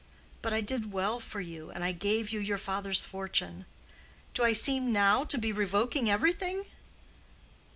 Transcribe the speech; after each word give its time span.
But 0.41 0.51
I 0.51 0.61
did 0.61 0.91
well 0.91 1.19
for 1.19 1.41
you, 1.41 1.69
and 1.69 1.83
I 1.83 1.91
gave 1.91 2.31
you 2.31 2.39
your 2.39 2.57
father's 2.57 3.05
fortune. 3.05 3.67
Do 4.33 4.43
I 4.43 4.51
seem 4.51 4.91
now 4.91 5.23
to 5.25 5.37
be 5.37 5.51
revoking 5.51 6.09
everything? 6.09 6.65